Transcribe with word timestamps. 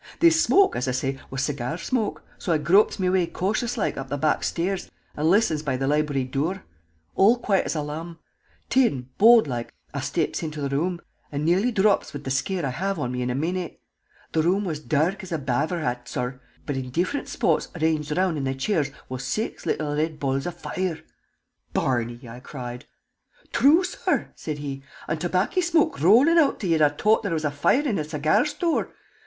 "This 0.19 0.47
shmoke, 0.47 0.75
as 0.75 0.87
I 0.87 0.93
say, 0.93 1.19
was 1.29 1.43
segyar 1.43 1.77
shmoke, 1.77 2.21
so 2.39 2.51
I 2.51 2.57
gropes 2.57 2.97
me 2.99 3.07
way 3.07 3.27
cautious 3.27 3.77
loike 3.77 3.97
up 3.97 4.09
the 4.09 4.17
back 4.17 4.41
sthairs 4.41 4.89
and 5.15 5.29
listens 5.29 5.61
by 5.61 5.77
the 5.77 5.85
library 5.85 6.23
dure. 6.23 6.63
All 7.13 7.37
quiet 7.37 7.67
as 7.67 7.75
a 7.75 7.83
lamb. 7.83 8.17
Thin, 8.67 9.09
bold 9.19 9.45
loike, 9.45 9.71
I 9.93 9.99
shteps 9.99 10.41
into 10.41 10.59
the 10.59 10.75
room, 10.75 11.01
and 11.31 11.45
nearly 11.45 11.71
drops 11.71 12.13
wid 12.15 12.23
the 12.23 12.31
shcare 12.31 12.63
I 12.63 12.71
have 12.71 12.97
on 12.97 13.11
me 13.11 13.21
in 13.21 13.29
a 13.29 13.35
minute. 13.35 13.79
The 14.31 14.41
room 14.41 14.65
was 14.65 14.79
dark 14.79 15.21
as 15.21 15.31
a 15.31 15.37
b'aver 15.37 15.81
hat, 15.83 16.07
sorr, 16.07 16.41
but 16.65 16.75
in 16.77 16.89
different 16.89 17.27
shpots 17.27 17.67
ranged 17.79 18.17
round 18.17 18.39
in 18.39 18.45
the 18.45 18.55
chairs 18.55 18.89
was 19.07 19.23
six 19.23 19.67
little 19.67 19.95
red 19.95 20.19
balls 20.19 20.47
of 20.47 20.57
foire!" 20.57 21.01
"Barney!" 21.73 22.27
I 22.27 22.39
cried. 22.39 22.85
"Thrue, 23.53 23.83
sorr," 23.83 24.31
said 24.33 24.57
he. 24.57 24.81
"And 25.07 25.19
tobacky 25.21 25.61
shmoke 25.61 26.01
rollin' 26.01 26.39
out 26.39 26.59
till 26.59 26.71
you'd 26.71 26.81
'a' 26.81 26.89
t'ought 26.89 27.21
there 27.21 27.31
was 27.33 27.45
a 27.45 27.51
foire 27.51 27.81
in 27.87 27.99
a 27.99 28.03
segyar 28.03 28.47
store! 28.47 28.89